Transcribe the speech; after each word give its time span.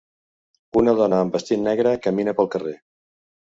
Una 0.81 0.95
dona 1.01 1.19
amb 1.27 1.37
vestit 1.37 1.63
negre 1.67 1.93
camina 2.09 2.37
pel 2.43 2.53
carrer. 2.57 2.77